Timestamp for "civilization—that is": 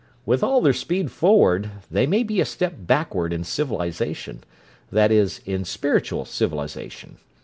3.43-5.41